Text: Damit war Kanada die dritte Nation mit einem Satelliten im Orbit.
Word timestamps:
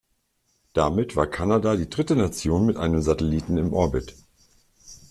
Damit 0.73 1.15
war 1.15 1.27
Kanada 1.27 1.75
die 1.75 1.87
dritte 1.87 2.15
Nation 2.15 2.65
mit 2.65 2.75
einem 2.75 3.03
Satelliten 3.03 3.57
im 3.59 3.71
Orbit. 3.71 4.15